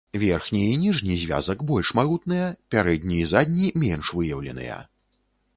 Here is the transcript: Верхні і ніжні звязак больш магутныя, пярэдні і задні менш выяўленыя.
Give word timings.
Верхні 0.21 0.61
і 0.69 0.77
ніжні 0.83 1.17
звязак 1.23 1.59
больш 1.71 1.91
магутныя, 2.01 2.49
пярэдні 2.77 3.21
і 3.27 3.31
задні 3.35 3.73
менш 3.85 4.05
выяўленыя. 4.21 4.81